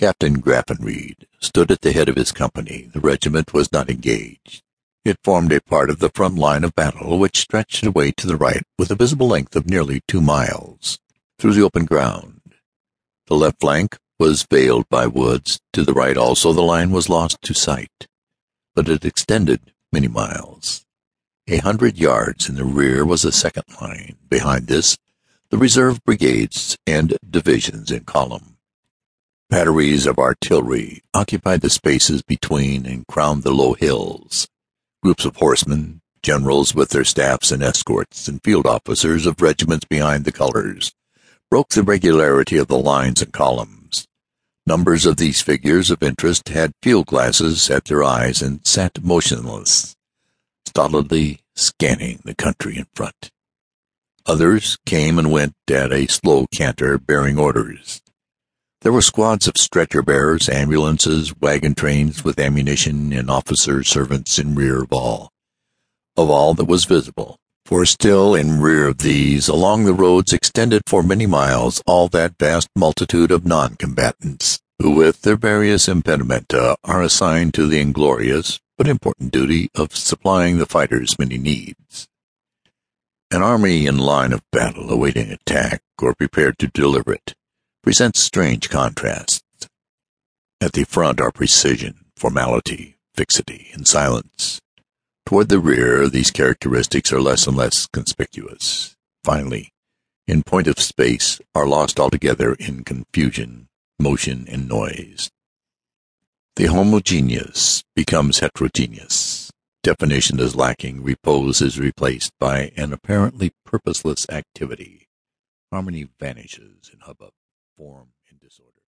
[0.00, 2.88] Captain Graffenreid stood at the head of his company.
[2.90, 4.62] The regiment was not engaged.
[5.04, 8.38] It formed a part of the front line of battle, which stretched away to the
[8.38, 10.98] right with a visible length of nearly two miles,
[11.38, 12.40] through the open ground.
[13.26, 15.60] The left flank was veiled by woods.
[15.74, 18.08] To the right also the line was lost to sight,
[18.74, 20.86] but it extended many miles.
[21.46, 24.16] A hundred yards in the rear was a second line.
[24.30, 24.96] Behind this,
[25.50, 28.56] the reserve brigades and divisions in column.
[29.50, 34.46] Batteries of artillery occupied the spaces between and crowned the low hills.
[35.02, 40.24] Groups of horsemen, generals with their staffs and escorts, and field officers of regiments behind
[40.24, 40.92] the colors,
[41.50, 44.06] broke the regularity of the lines and columns.
[44.68, 49.96] Numbers of these figures of interest had field glasses at their eyes and sat motionless,
[50.64, 53.32] stolidly scanning the country in front.
[54.26, 58.00] Others came and went at a slow canter, bearing orders.
[58.82, 64.54] There were squads of stretcher bearers, ambulances, wagon trains with ammunition, and officers' servants in
[64.54, 65.32] rear of all.
[66.16, 70.80] Of all that was visible, for still in rear of these, along the roads extended
[70.86, 77.02] for many miles, all that vast multitude of non-combatants, who with their various impedimenta are
[77.02, 82.08] assigned to the inglorious but important duty of supplying the fighters' many needs.
[83.30, 87.34] An army in line of battle awaiting attack or prepared to deliver it
[87.82, 89.42] presents strange contrasts.
[90.60, 94.60] At the front are precision, formality, fixity, and silence.
[95.24, 98.94] Toward the rear, these characteristics are less and less conspicuous.
[99.24, 99.72] Finally,
[100.26, 105.30] in point of space, are lost altogether in confusion, motion, and noise.
[106.56, 109.50] The homogeneous becomes heterogeneous.
[109.82, 115.08] Definition is lacking, repose is replaced by an apparently purposeless activity.
[115.72, 117.32] Harmony vanishes in hubbub
[117.76, 118.89] form, and disorder.